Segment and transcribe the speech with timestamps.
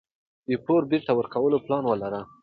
[0.47, 2.23] د پور بیرته ورکولو پلان ولرئ.